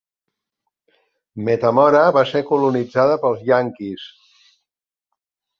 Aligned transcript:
Metamora 1.49 2.01
va 2.17 2.23
ser 2.31 2.43
colonitzada 2.53 3.21
pels 3.27 3.47
Ianquis. 3.51 4.11